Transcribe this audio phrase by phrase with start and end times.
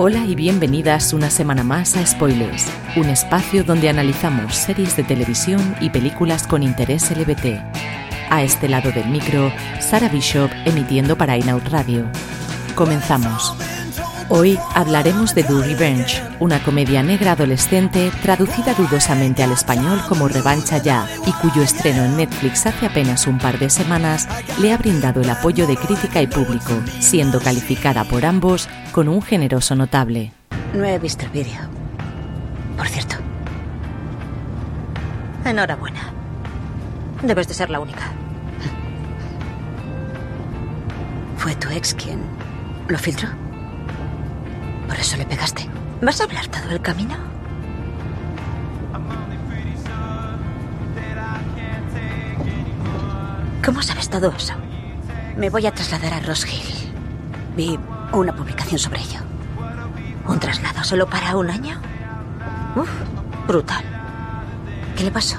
[0.00, 5.74] Hola y bienvenidas una semana más a Spoilers, un espacio donde analizamos series de televisión
[5.80, 7.60] y películas con interés LBT.
[8.30, 12.08] A este lado del micro, Sara Bishop emitiendo para Inout Radio.
[12.76, 13.56] Comenzamos.
[14.30, 20.76] Hoy hablaremos de Do Revenge, una comedia negra adolescente traducida dudosamente al español como Revancha
[20.82, 24.28] Ya y cuyo estreno en Netflix hace apenas un par de semanas
[24.60, 29.22] le ha brindado el apoyo de crítica y público, siendo calificada por ambos con un
[29.22, 30.34] generoso notable.
[30.74, 31.60] No he visto el vídeo.
[32.76, 33.16] Por cierto.
[35.46, 36.12] Enhorabuena.
[37.22, 38.12] Debes de ser la única.
[41.38, 42.20] ¿Fue tu ex quien
[42.88, 43.47] lo filtró?
[44.88, 45.68] Por eso le pegaste.
[46.02, 47.14] ¿Vas a hablar todo el camino?
[53.64, 54.54] ¿Cómo sabes todo eso?
[55.36, 56.90] Me voy a trasladar a Ross Hill.
[57.54, 57.78] Vi
[58.12, 59.20] una publicación sobre ello.
[60.26, 61.78] ¿Un traslado solo para un año?
[62.74, 62.88] Uf,
[63.46, 63.84] brutal.
[64.96, 65.36] ¿Qué le pasó?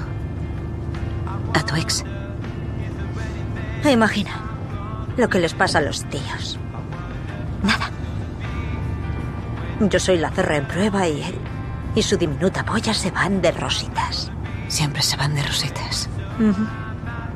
[1.54, 2.04] A tu ex.
[3.84, 4.30] Imagina
[5.16, 6.58] lo que les pasa a los tíos.
[9.80, 11.34] Yo soy la cerra en prueba y él
[11.94, 14.30] y su diminuta polla se van de rositas.
[14.68, 16.08] Siempre se van de rositas.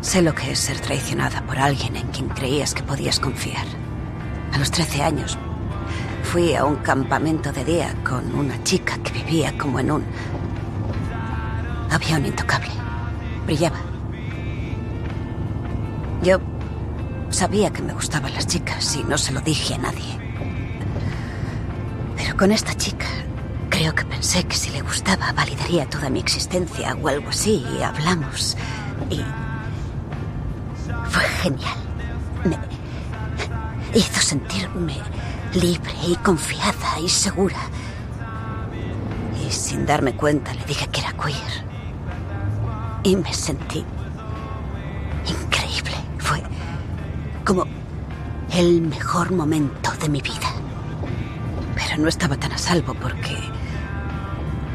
[0.03, 3.65] Sé lo que es ser traicionada por alguien en quien creías que podías confiar.
[4.53, 5.39] A los 13 años
[6.23, 10.05] fui a un campamento de día con una chica que vivía como en un
[11.91, 12.71] avión intocable.
[13.47, 13.79] Brillaba.
[16.23, 16.39] Yo
[17.31, 20.24] sabía que me gustaban las chicas y no se lo dije a nadie.
[22.39, 23.07] Con esta chica
[23.71, 27.83] creo que pensé que si le gustaba validaría toda mi existencia o algo así y
[27.83, 28.57] hablamos.
[29.09, 29.21] Y
[31.09, 31.77] fue genial.
[32.45, 32.59] Me
[33.97, 34.97] hizo sentirme
[35.55, 37.59] libre y confiada y segura.
[39.47, 41.65] Y sin darme cuenta le dije que era queer.
[43.05, 43.85] Y me sentí
[45.29, 45.97] increíble.
[46.19, 46.43] Fue
[47.45, 47.65] como
[48.53, 50.54] el mejor momento de mi vida.
[51.99, 53.37] No estaba tan a salvo porque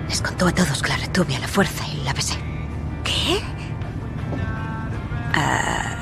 [0.08, 2.36] les contó a todos que la retuve a la fuerza y la besé.
[3.04, 3.40] ¿Qué?
[5.34, 5.98] Ah,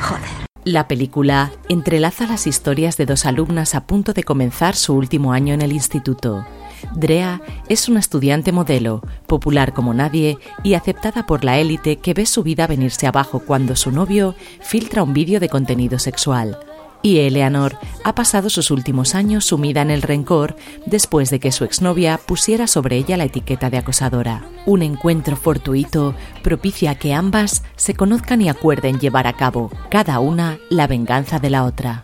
[0.00, 0.30] joder.
[0.64, 5.54] La película entrelaza las historias de dos alumnas a punto de comenzar su último año
[5.54, 6.46] en el instituto.
[6.94, 12.26] Drea es una estudiante modelo, popular como nadie y aceptada por la élite que ve
[12.26, 16.58] su vida venirse abajo cuando su novio filtra un vídeo de contenido sexual.
[17.02, 21.64] Y Eleanor ha pasado sus últimos años sumida en el rencor después de que su
[21.64, 24.44] exnovia pusiera sobre ella la etiqueta de acosadora.
[24.66, 30.58] Un encuentro fortuito propicia que ambas se conozcan y acuerden llevar a cabo, cada una,
[30.70, 32.02] la venganza de la otra.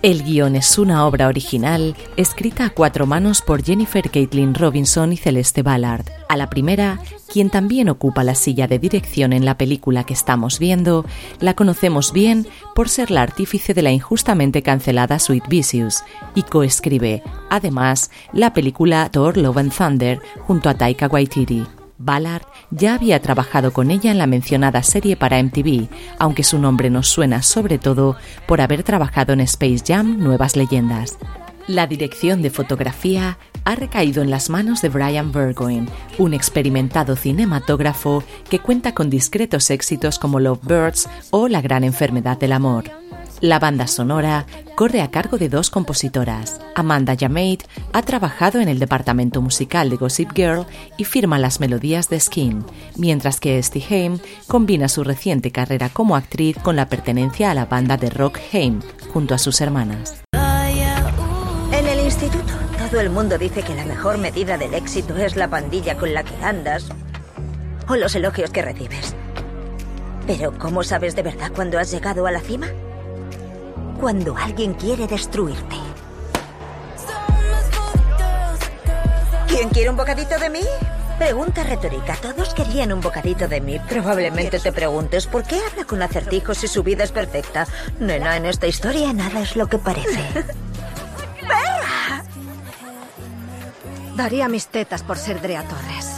[0.00, 5.16] El guion es una obra original escrita a cuatro manos por Jennifer Caitlin Robinson y
[5.16, 6.06] Celeste Ballard.
[6.28, 7.00] A la primera,
[7.32, 11.04] quien también ocupa la silla de dirección en la película que estamos viendo,
[11.40, 16.04] la conocemos bien por ser la artífice de la injustamente cancelada Sweet Vicious
[16.36, 21.66] y coescribe, además, la película Thor Love and Thunder junto a Taika Waititi.
[21.98, 25.88] Ballard ya había trabajado con ella en la mencionada serie para MTV,
[26.18, 28.16] aunque su nombre nos suena sobre todo
[28.46, 31.18] por haber trabajado en Space Jam Nuevas Leyendas.
[31.66, 38.24] La dirección de fotografía ha recaído en las manos de Brian Burgoyne, un experimentado cinematógrafo
[38.48, 42.84] que cuenta con discretos éxitos como Love Birds o La gran enfermedad del amor.
[43.40, 46.60] La banda sonora corre a cargo de dos compositoras.
[46.74, 47.60] Amanda Yamade
[47.92, 52.64] ha trabajado en el departamento musical de Gossip Girl y firma las melodías de Skin,
[52.96, 54.18] mientras que Esty Haim
[54.48, 58.80] combina su reciente carrera como actriz con la pertenencia a la banda de rock Haim,
[59.12, 60.20] junto a sus hermanas.
[60.32, 62.52] En el instituto,
[62.90, 66.24] todo el mundo dice que la mejor medida del éxito es la pandilla con la
[66.24, 66.88] que andas
[67.88, 69.14] o los elogios que recibes.
[70.26, 72.66] Pero ¿cómo sabes de verdad cuando has llegado a la cima?
[74.00, 75.74] Cuando alguien quiere destruirte.
[79.48, 80.60] ¿Quién quiere un bocadito de mí?
[81.18, 82.14] Pregunta retórica.
[82.14, 83.80] Todos querían un bocadito de mí.
[83.88, 87.66] Probablemente te preguntes por qué habla con acertijos si su vida es perfecta.
[87.98, 90.20] Nena, en esta historia nada es lo que parece.
[91.40, 92.22] ¡Perra!
[94.14, 96.17] Daría mis tetas por ser Drea Torres.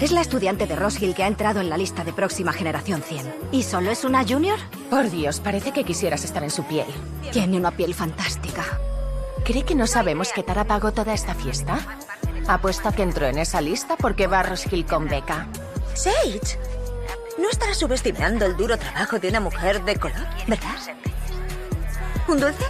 [0.00, 3.34] Es la estudiante de Roskill que ha entrado en la lista de próxima generación 100.
[3.52, 4.58] ¿Y solo es una junior?
[4.90, 6.86] Por Dios, parece que quisieras estar en su piel.
[7.32, 8.62] Tiene una piel fantástica.
[9.44, 11.78] ¿Cree que no sabemos que Tara pagó toda esta fiesta?
[12.46, 15.46] Apuesto a que entró en esa lista porque va a Roskill con beca.
[15.94, 16.58] Sage,
[17.38, 20.76] no estarás subestimando el duro trabajo de una mujer de color, ¿verdad?
[22.28, 22.64] ¿Un dulce?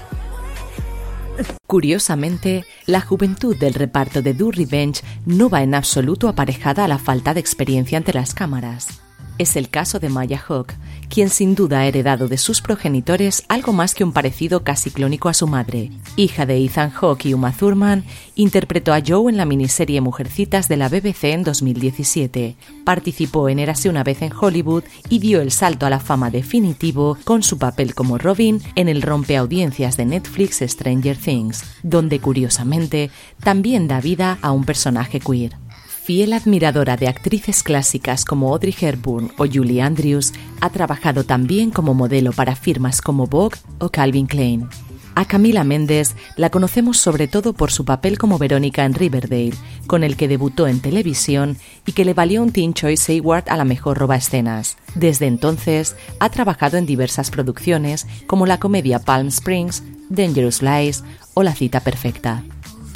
[1.66, 6.98] Curiosamente, la juventud del reparto de Do Revenge no va en absoluto aparejada a la
[6.98, 9.05] falta de experiencia ante las cámaras.
[9.38, 10.74] Es el caso de Maya Hawke,
[11.10, 15.28] quien sin duda ha heredado de sus progenitores algo más que un parecido casi clónico
[15.28, 15.90] a su madre.
[16.16, 18.04] Hija de Ethan Hawke y Uma Thurman,
[18.34, 22.56] interpretó a Joe en la miniserie Mujercitas de la BBC en 2017.
[22.84, 27.18] Participó en Érase una vez en Hollywood y dio el salto a la fama definitivo
[27.24, 33.10] con su papel como Robin en el rompeaudiencias de Netflix Stranger Things, donde curiosamente
[33.42, 35.65] también da vida a un personaje queer.
[36.06, 41.94] Fiel admiradora de actrices clásicas como Audrey Hepburn o Julie Andrews, ha trabajado también como
[41.94, 44.68] modelo para firmas como Vogue o Calvin Klein.
[45.16, 49.54] A Camila Méndez la conocemos sobre todo por su papel como Verónica en Riverdale,
[49.88, 53.56] con el que debutó en televisión y que le valió un Teen Choice Award a
[53.56, 54.76] la mejor roba escenas.
[54.94, 61.02] Desde entonces ha trabajado en diversas producciones como la comedia Palm Springs, Dangerous Lies
[61.34, 62.44] o La cita perfecta.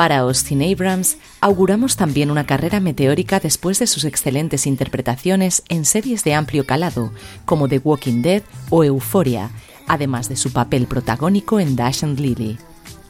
[0.00, 6.25] Para Austin Abrams, auguramos también una carrera meteórica después de sus excelentes interpretaciones en series
[6.25, 7.12] de amplio calado,
[7.44, 9.50] como The Walking Dead o Euphoria,
[9.87, 12.56] además de su papel protagónico en Dash and Lily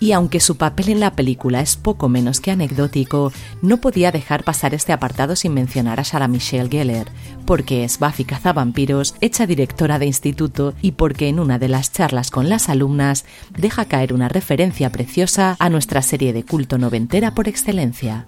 [0.00, 4.42] y aunque su papel en la película es poco menos que anecdótico, no podía dejar
[4.42, 7.06] pasar este apartado sin mencionar a Sarah Michelle Gellar,
[7.44, 12.30] porque es Buffy cazavampiros, hecha directora de instituto y porque en una de las charlas
[12.30, 13.26] con las alumnas
[13.56, 18.24] deja caer una referencia preciosa a nuestra serie de culto noventera por excelencia.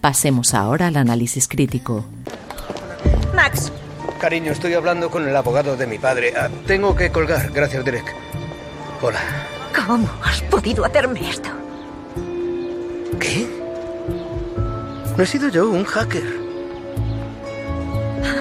[0.00, 2.04] Pasemos ahora al análisis crítico.
[3.34, 3.72] Max.
[4.20, 6.32] Cariño, estoy hablando con el abogado de mi padre.
[6.36, 7.52] Ah, tengo que colgar.
[7.52, 8.12] Gracias, Derek.
[9.00, 9.20] Hola.
[9.74, 11.48] ¿Cómo has podido hacerme esto?
[13.18, 13.46] ¿Qué?
[15.16, 16.38] No he sido yo un hacker.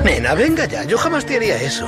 [0.04, 0.84] Nena, venga ya.
[0.84, 1.88] Yo jamás te haría eso.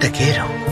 [0.00, 0.65] Te quiero.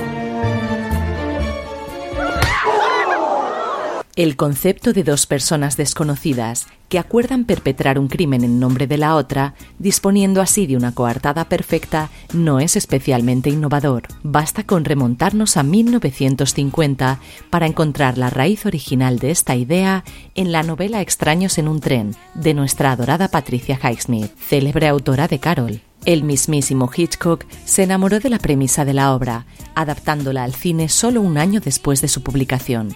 [4.16, 9.16] El concepto de dos personas desconocidas que acuerdan perpetrar un crimen en nombre de la
[9.16, 14.04] otra, disponiendo así de una coartada perfecta, no es especialmente innovador.
[14.22, 17.18] Basta con remontarnos a 1950
[17.50, 20.04] para encontrar la raíz original de esta idea
[20.36, 25.40] en la novela Extraños en un tren, de nuestra adorada Patricia Highsmith, célebre autora de
[25.40, 25.80] Carol.
[26.04, 31.20] El mismísimo Hitchcock se enamoró de la premisa de la obra, adaptándola al cine solo
[31.20, 32.94] un año después de su publicación.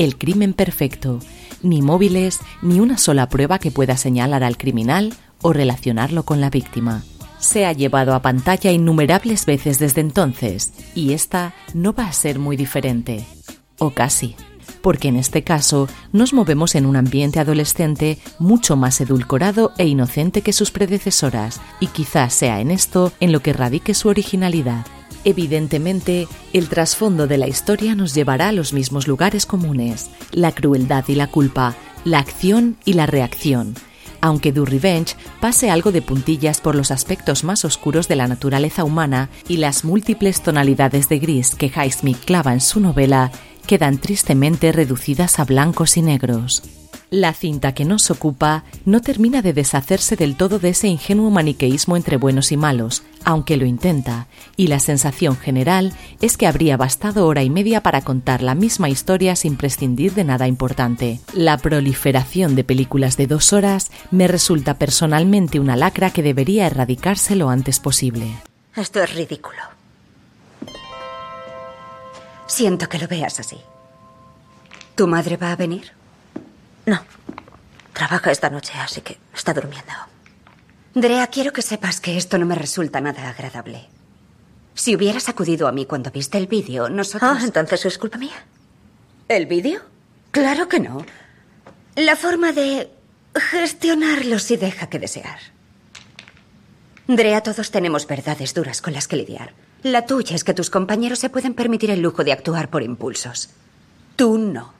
[0.00, 1.18] El crimen perfecto,
[1.62, 5.12] ni móviles, ni una sola prueba que pueda señalar al criminal
[5.42, 7.04] o relacionarlo con la víctima.
[7.38, 12.38] Se ha llevado a pantalla innumerables veces desde entonces, y esta no va a ser
[12.38, 13.26] muy diferente.
[13.78, 14.36] O casi
[14.80, 20.40] porque en este caso nos movemos en un ambiente adolescente mucho más edulcorado e inocente
[20.40, 24.86] que sus predecesoras, y quizás sea en esto en lo que radique su originalidad.
[25.24, 31.04] Evidentemente, el trasfondo de la historia nos llevará a los mismos lugares comunes, la crueldad
[31.08, 33.74] y la culpa, la acción y la reacción,
[34.22, 38.84] aunque Do Revenge pase algo de puntillas por los aspectos más oscuros de la naturaleza
[38.84, 43.30] humana y las múltiples tonalidades de gris que Highsmith clava en su novela,
[43.66, 46.79] quedan tristemente reducidas a blancos y negros.
[47.10, 51.96] La cinta que nos ocupa no termina de deshacerse del todo de ese ingenuo maniqueísmo
[51.96, 57.26] entre buenos y malos, aunque lo intenta, y la sensación general es que habría bastado
[57.26, 61.18] hora y media para contar la misma historia sin prescindir de nada importante.
[61.34, 67.34] La proliferación de películas de dos horas me resulta personalmente una lacra que debería erradicarse
[67.34, 68.36] lo antes posible.
[68.76, 69.58] Esto es ridículo.
[72.46, 73.56] Siento que lo veas así.
[74.94, 75.99] ¿Tu madre va a venir?
[76.90, 77.04] No.
[77.92, 79.92] Trabaja esta noche, así que está durmiendo.
[80.92, 83.88] Drea, quiero que sepas que esto no me resulta nada agradable.
[84.74, 87.38] Si hubieras acudido a mí cuando viste el vídeo, nosotros...
[87.38, 88.44] Ah, entonces es culpa mía.
[89.28, 89.82] ¿El vídeo?
[90.32, 91.06] Claro que no.
[91.94, 92.90] La forma de
[93.36, 95.38] gestionarlo sí deja que desear.
[97.06, 99.52] Drea, todos tenemos verdades duras con las que lidiar.
[99.84, 103.50] La tuya es que tus compañeros se pueden permitir el lujo de actuar por impulsos.
[104.16, 104.79] Tú no.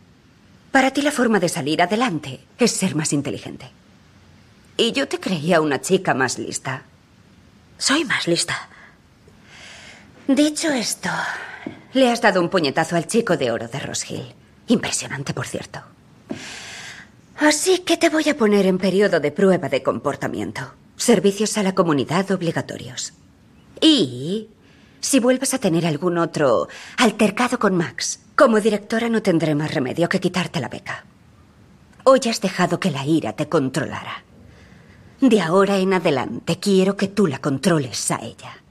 [0.70, 3.70] Para ti la forma de salir adelante es ser más inteligente.
[4.76, 6.84] Y yo te creía una chica más lista.
[7.76, 8.68] Soy más lista.
[10.28, 11.10] Dicho esto,
[11.92, 14.34] le has dado un puñetazo al chico de oro de Rosehill.
[14.68, 15.80] Impresionante, por cierto.
[17.38, 20.74] Así que te voy a poner en periodo de prueba de comportamiento.
[20.96, 23.12] Servicios a la comunidad obligatorios.
[23.80, 24.48] Y
[25.00, 30.08] si vuelves a tener algún otro altercado con Max, como directora no tendré más remedio
[30.08, 31.04] que quitarte la beca.
[32.04, 34.24] Hoy has dejado que la ira te controlara.
[35.20, 38.62] De ahora en adelante quiero que tú la controles a ella.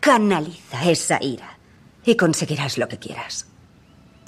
[0.00, 1.58] Canaliza esa ira
[2.02, 3.46] y conseguirás lo que quieras.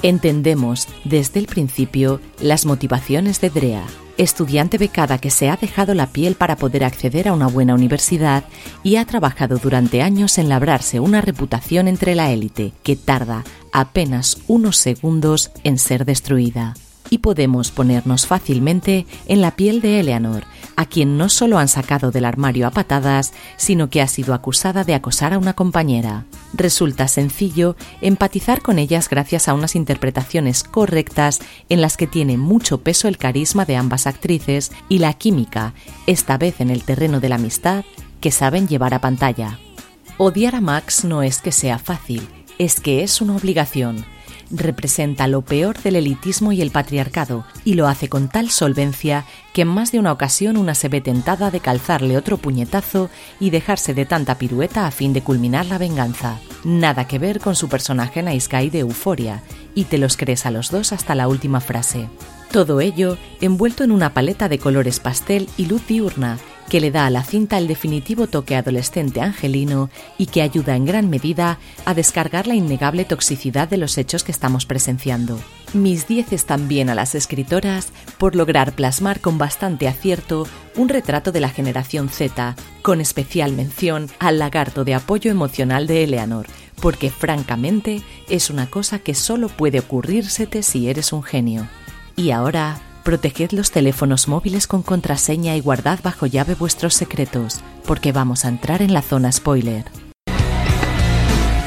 [0.02, 3.86] Entendemos desde el principio las motivaciones de Drea,
[4.18, 8.44] estudiante becada que se ha dejado la piel para poder acceder a una buena universidad
[8.82, 14.38] y ha trabajado durante años en labrarse una reputación entre la élite que tarda apenas
[14.48, 16.74] unos segundos en ser destruida.
[17.08, 20.44] Y podemos ponernos fácilmente en la piel de Eleanor,
[20.76, 24.84] a quien no solo han sacado del armario a patadas, sino que ha sido acusada
[24.84, 26.24] de acosar a una compañera.
[26.52, 32.82] Resulta sencillo empatizar con ellas gracias a unas interpretaciones correctas en las que tiene mucho
[32.82, 35.72] peso el carisma de ambas actrices y la química,
[36.06, 37.84] esta vez en el terreno de la amistad,
[38.20, 39.58] que saben llevar a pantalla.
[40.18, 42.28] Odiar a Max no es que sea fácil,
[42.58, 44.04] es que es una obligación
[44.50, 49.62] representa lo peor del elitismo y el patriarcado, y lo hace con tal solvencia que
[49.62, 53.10] en más de una ocasión una se ve tentada de calzarle otro puñetazo
[53.40, 56.38] y dejarse de tanta pirueta a fin de culminar la venganza.
[56.64, 59.42] Nada que ver con su personaje Nice Guy de Euforia,
[59.74, 62.08] y te los crees a los dos hasta la última frase.
[62.50, 66.38] Todo ello envuelto en una paleta de colores pastel y luz diurna,
[66.68, 70.84] que le da a la cinta el definitivo toque adolescente angelino y que ayuda en
[70.84, 75.38] gran medida a descargar la innegable toxicidad de los hechos que estamos presenciando.
[75.72, 80.46] Mis dieces también a las escritoras por lograr plasmar con bastante acierto
[80.76, 86.04] un retrato de la generación Z, con especial mención al lagarto de apoyo emocional de
[86.04, 86.46] Eleanor,
[86.80, 91.68] porque francamente es una cosa que solo puede ocurrírsete si eres un genio.
[92.16, 98.10] Y ahora Proteged los teléfonos móviles con contraseña y guardad bajo llave vuestros secretos, porque
[98.10, 99.84] vamos a entrar en la zona spoiler.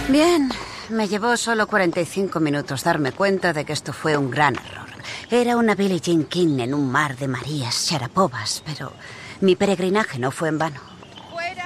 [0.09, 0.51] Bien,
[0.89, 4.89] me llevó solo 45 minutos darme cuenta de que esto fue un gran error.
[5.31, 8.91] Era una Billie Jean King en un mar de Marías Sharapovas, pero
[9.39, 10.81] mi peregrinaje no fue en vano.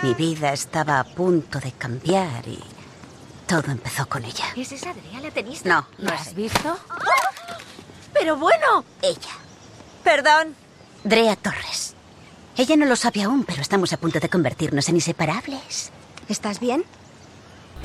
[0.04, 2.60] Mi vida estaba a punto de cambiar y
[3.48, 4.46] todo empezó con ella.
[4.56, 5.68] ¿Es esa Adriana la tenista?
[5.68, 6.78] No, ¿Lo no has visto?
[8.14, 9.32] Pero bueno, ella.
[10.04, 10.56] Perdón.
[11.04, 11.96] Drea Torres.
[12.58, 15.92] Ella no lo sabe aún, pero estamos a punto de convertirnos en inseparables.
[16.30, 16.84] ¿Estás bien?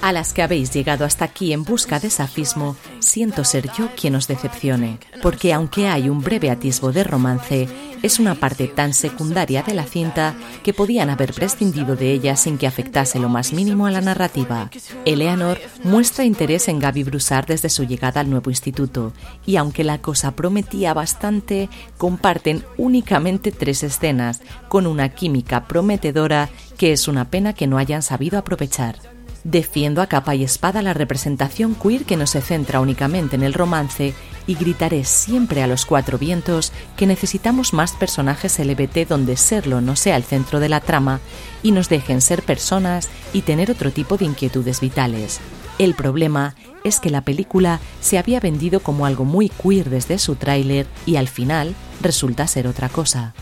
[0.00, 4.14] A las que habéis llegado hasta aquí en busca de safismo, siento ser yo quien
[4.14, 7.68] os decepcione, porque aunque hay un breve atisbo de romance,
[8.02, 12.58] es una parte tan secundaria de la cinta que podían haber prescindido de ella sin
[12.58, 14.70] que afectase lo más mínimo a la narrativa.
[15.04, 19.12] Eleanor muestra interés en Gaby Broussard desde su llegada al nuevo instituto,
[19.46, 26.92] y aunque la cosa prometía bastante, comparten únicamente tres escenas, con una química prometedora que
[26.92, 29.17] es una pena que no hayan sabido aprovechar.
[29.44, 33.54] Defiendo a capa y espada la representación queer que no se centra únicamente en el
[33.54, 34.12] romance
[34.46, 39.94] y gritaré siempre a los cuatro vientos que necesitamos más personajes LBT donde serlo no
[39.94, 41.20] sea el centro de la trama
[41.62, 45.38] y nos dejen ser personas y tener otro tipo de inquietudes vitales.
[45.78, 50.34] El problema es que la película se había vendido como algo muy queer desde su
[50.34, 53.34] tráiler y al final resulta ser otra cosa.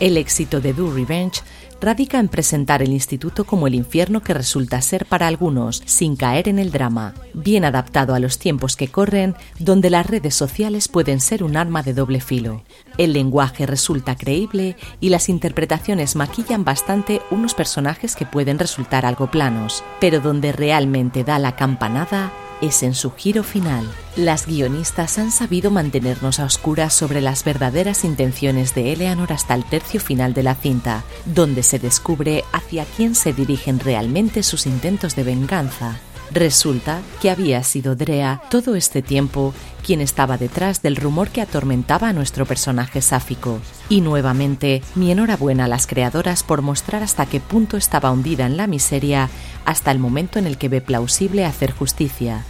[0.00, 1.42] El éxito de Do Revenge
[1.86, 6.48] radica en presentar el instituto como el infierno que resulta ser para algunos, sin caer
[6.48, 11.20] en el drama, bien adaptado a los tiempos que corren, donde las redes sociales pueden
[11.20, 12.64] ser un arma de doble filo.
[12.98, 19.30] El lenguaje resulta creíble y las interpretaciones maquillan bastante unos personajes que pueden resultar algo
[19.30, 23.86] planos, pero donde realmente da la campanada es en su giro final.
[24.16, 29.62] Las guionistas han sabido mantenernos a oscuras sobre las verdaderas intenciones de Eleanor hasta el
[29.62, 35.16] tercio final de la cinta, donde se descubre hacia quién se dirigen realmente sus intentos
[35.16, 35.98] de venganza.
[36.32, 39.52] Resulta que había sido Drea todo este tiempo
[39.84, 43.60] quien estaba detrás del rumor que atormentaba a nuestro personaje sáfico.
[43.90, 48.56] Y nuevamente, mi enhorabuena a las creadoras por mostrar hasta qué punto estaba hundida en
[48.56, 49.28] la miseria
[49.66, 52.46] hasta el momento en el que ve plausible hacer justicia.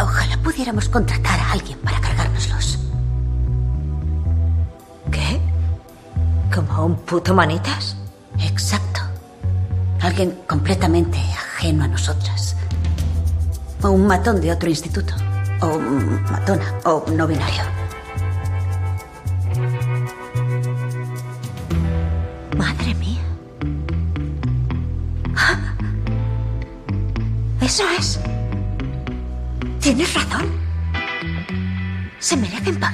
[0.00, 2.78] Ojalá pudiéramos contratar a alguien para cargárnoslos.
[5.10, 5.40] ¿Qué?
[6.54, 7.96] ¿Como un puto manitas?
[8.38, 9.00] Exacto.
[10.00, 12.56] Alguien completamente ajeno a nosotras.
[13.82, 15.14] O un matón de otro instituto.
[15.60, 17.81] o matona, o no binario.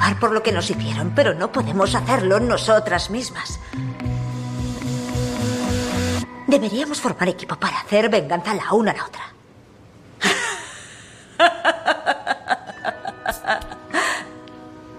[0.09, 3.61] Pagar por lo que nos hicieron, pero no podemos hacerlo nosotras mismas.
[6.47, 9.23] Deberíamos formar equipo para hacer venganza la una a la otra.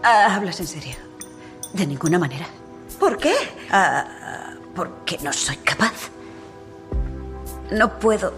[0.01, 0.95] Ah, ¿Hablas en serio?
[1.73, 2.45] De ninguna manera.
[2.97, 3.35] ¿Por qué?
[3.69, 6.09] Ah, porque no soy capaz.
[7.69, 8.33] No puedo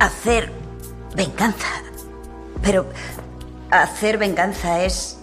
[0.00, 0.52] hacer
[1.14, 1.68] venganza.
[2.60, 2.86] Pero
[3.70, 5.15] hacer venganza es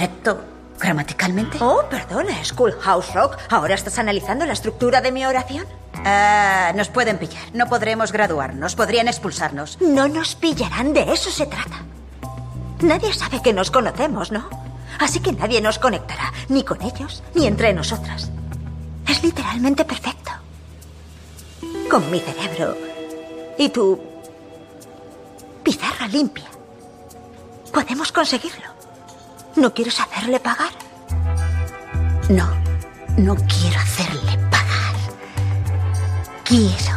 [0.00, 0.40] correcto
[0.78, 1.58] gramaticalmente.
[1.60, 3.36] Oh, perdona, Schoolhouse Rock.
[3.50, 5.66] ¿Ahora estás analizando la estructura de mi oración?
[6.06, 7.42] Ah, nos pueden pillar.
[7.52, 8.76] No podremos graduarnos.
[8.76, 9.78] Podrían expulsarnos.
[9.82, 11.84] No nos pillarán, de eso se trata.
[12.80, 14.48] Nadie sabe que nos conocemos, ¿no?
[14.98, 18.30] Así que nadie nos conectará, ni con ellos, ni entre nosotras.
[19.06, 20.30] Es literalmente perfecto.
[21.90, 22.74] Con mi cerebro
[23.58, 24.00] y tu
[25.62, 26.46] pizarra limpia.
[27.70, 28.69] Podemos conseguirlo.
[29.60, 30.70] ¿No quieres hacerle pagar?
[32.30, 32.48] No,
[33.18, 34.94] no quiero hacerle pagar.
[36.44, 36.96] Quiero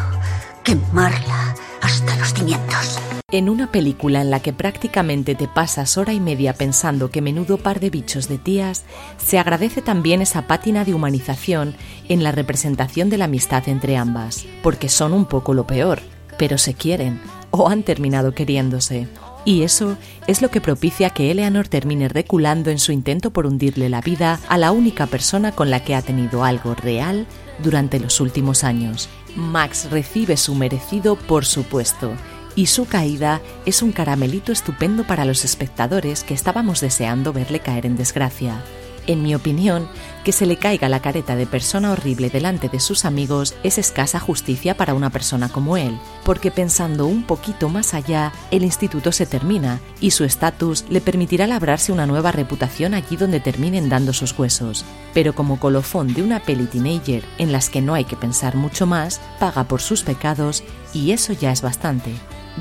[0.63, 3.01] quemarla hasta los cimientos.
[3.31, 7.57] En una película en la que prácticamente te pasas hora y media pensando que menudo
[7.57, 8.85] par de bichos de tías,
[9.17, 11.75] se agradece también esa pátina de humanización
[12.07, 16.01] en la representación de la amistad entre ambas, porque son un poco lo peor,
[16.37, 17.19] pero se quieren
[17.51, 19.09] o han terminado queriéndose.
[19.45, 19.97] Y eso
[20.27, 24.39] es lo que propicia que Eleanor termine reculando en su intento por hundirle la vida
[24.47, 27.27] a la única persona con la que ha tenido algo real
[27.61, 29.09] durante los últimos años.
[29.35, 32.13] Max recibe su merecido, por supuesto,
[32.55, 37.85] y su caída es un caramelito estupendo para los espectadores que estábamos deseando verle caer
[37.85, 38.63] en desgracia.
[39.07, 39.87] En mi opinión,
[40.23, 44.19] que se le caiga la careta de persona horrible delante de sus amigos es escasa
[44.19, 49.25] justicia para una persona como él, porque pensando un poquito más allá, el instituto se
[49.25, 54.37] termina y su estatus le permitirá labrarse una nueva reputación allí donde terminen dando sus
[54.37, 54.85] huesos.
[55.13, 58.85] Pero como colofón de una peli teenager en las que no hay que pensar mucho
[58.85, 60.63] más, paga por sus pecados
[60.93, 62.13] y eso ya es bastante.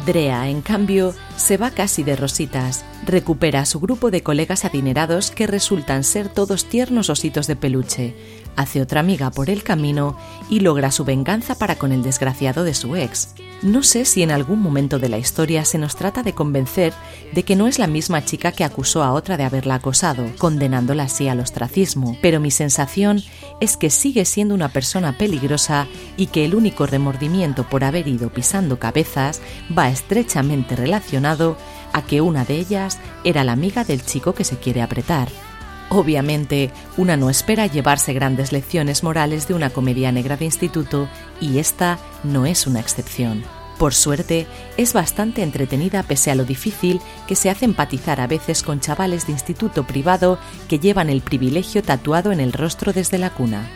[0.07, 2.85] Drea, en cambio, se va casi de rositas.
[3.05, 8.15] Recupera a su grupo de colegas adinerados que resultan ser todos tiernos ositos de peluche.
[8.57, 10.17] Hace otra amiga por el camino
[10.49, 13.35] y logra su venganza para con el desgraciado de su ex.
[13.63, 16.93] No sé si en algún momento de la historia se nos trata de convencer
[17.33, 21.05] de que no es la misma chica que acusó a otra de haberla acosado, condenándola
[21.05, 23.23] así al ostracismo, pero mi sensación
[23.61, 28.31] es que sigue siendo una persona peligrosa y que el único remordimiento por haber ido
[28.31, 29.41] pisando cabezas
[29.77, 31.57] va estrechamente relacionado
[31.93, 35.29] a que una de ellas era la amiga del chico que se quiere apretar.
[35.95, 41.07] Obviamente, una no espera llevarse grandes lecciones morales de una comedia negra de instituto
[41.39, 43.45] y esta no es una excepción.
[43.79, 44.47] Por suerte,
[44.79, 49.27] es bastante entretenida pese a lo difícil que se hace empatizar a veces con chavales
[49.27, 53.69] de instituto privado que llevan el privilegio tatuado en el rostro desde la cuna.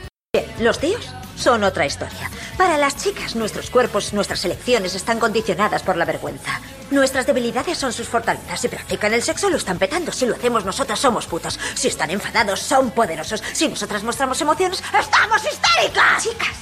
[0.59, 2.31] Los tíos son otra historia.
[2.57, 6.63] Para las chicas, nuestros cuerpos, nuestras elecciones están condicionadas por la vergüenza.
[6.91, 8.61] Nuestras debilidades son sus fortalezas.
[8.61, 10.13] Si practican el sexo, lo están petando.
[10.13, 11.59] Si lo hacemos nosotras, somos putos.
[11.75, 13.43] Si están enfadados, son poderosos.
[13.53, 16.23] Si nosotras mostramos emociones, ¡estamos histéricas!
[16.23, 16.57] Chicas,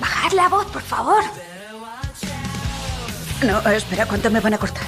[0.00, 1.22] bajad la voz, por favor.
[3.42, 4.86] No, espera, ¿cuánto me van a cortar?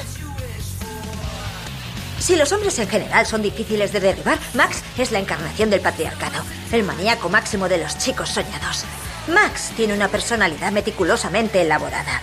[2.18, 6.42] Si los hombres en general son difíciles de derribar, Max es la encarnación del patriarcado,
[6.72, 8.84] el maníaco máximo de los chicos soñados.
[9.28, 12.22] Max tiene una personalidad meticulosamente elaborada.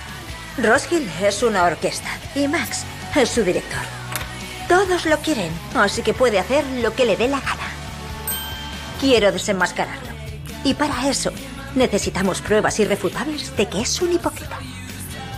[0.57, 2.83] Roskill es una orquesta y Max
[3.15, 3.79] es su director.
[4.67, 7.71] Todos lo quieren, así que puede hacer lo que le dé la gana.
[8.99, 10.11] Quiero desenmascararlo.
[10.63, 11.31] Y para eso
[11.73, 14.59] necesitamos pruebas irrefutables de que es un hipócrita.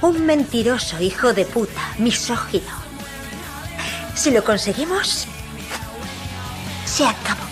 [0.01, 2.83] Un mentiroso hijo de puta, misógino.
[4.15, 5.27] Si lo conseguimos,
[6.85, 7.45] se acabó.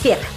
[0.00, 0.28] Cierra.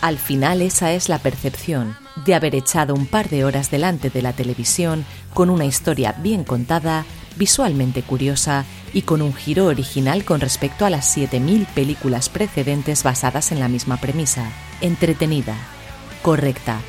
[0.00, 4.22] Al final esa es la percepción de haber echado un par de horas delante de
[4.22, 5.04] la televisión
[5.34, 7.04] con una historia bien contada,
[7.36, 13.52] visualmente curiosa y con un giro original con respecto a las 7.000 películas precedentes basadas
[13.52, 14.50] en la misma premisa.
[14.80, 15.56] Entretenida,
[16.22, 16.80] correcta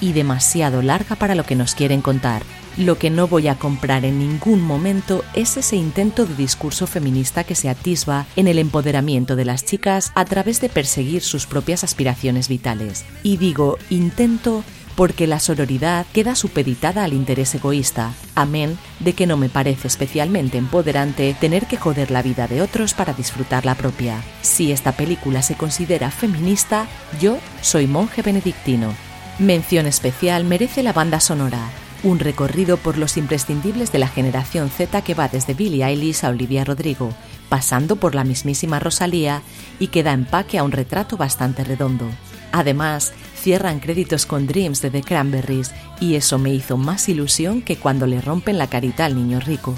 [0.00, 2.42] y demasiado larga para lo que nos quieren contar.
[2.76, 7.42] Lo que no voy a comprar en ningún momento es ese intento de discurso feminista
[7.42, 11.82] que se atisba en el empoderamiento de las chicas a través de perseguir sus propias
[11.82, 13.04] aspiraciones vitales.
[13.24, 14.62] Y digo intento
[14.98, 20.58] porque la sororidad queda supeditada al interés egoísta, amén de que no me parece especialmente
[20.58, 24.20] empoderante tener que joder la vida de otros para disfrutar la propia.
[24.42, 26.88] Si esta película se considera feminista,
[27.20, 28.92] yo soy monje benedictino.
[29.38, 31.70] Mención especial merece la banda sonora,
[32.02, 36.30] un recorrido por los imprescindibles de la generación Z que va desde Billie Eilish a
[36.30, 37.14] Olivia Rodrigo,
[37.48, 39.42] pasando por la mismísima Rosalía
[39.78, 42.10] y que da empaque a un retrato bastante redondo.
[42.50, 43.12] Además,
[43.48, 48.06] cierran créditos con Dreams de The Cranberries y eso me hizo más ilusión que cuando
[48.06, 49.74] le rompen la carita al niño rico.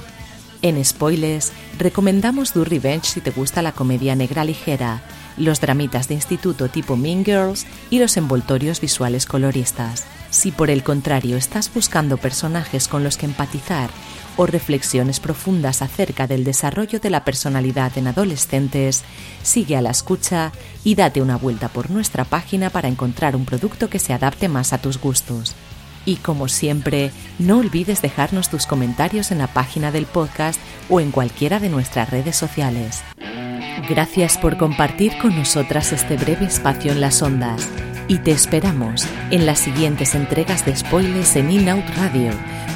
[0.61, 5.03] En spoilers, recomendamos Do Revenge si te gusta la comedia negra ligera,
[5.37, 10.05] los dramitas de instituto tipo Mean Girls y los envoltorios visuales coloristas.
[10.31, 13.89] Si por el contrario estás buscando personajes con los que empatizar
[14.41, 19.05] o reflexiones profundas acerca del desarrollo de la personalidad en adolescentes,
[19.43, 20.51] sigue a la escucha
[20.83, 24.73] y date una vuelta por nuestra página para encontrar un producto que se adapte más
[24.73, 25.55] a tus gustos.
[26.07, 31.11] Y como siempre, no olvides dejarnos tus comentarios en la página del podcast o en
[31.11, 33.03] cualquiera de nuestras redes sociales.
[33.91, 37.69] Gracias por compartir con nosotras este breve espacio en las ondas
[38.11, 42.33] y te esperamos en las siguientes entregas de spoilers en In Out Radio,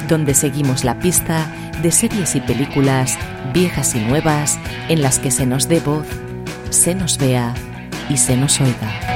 [0.07, 1.45] donde seguimos la pista
[1.81, 3.17] de series y películas
[3.53, 6.07] viejas y nuevas en las que se nos dé voz,
[6.69, 7.53] se nos vea
[8.09, 9.14] y se nos oiga.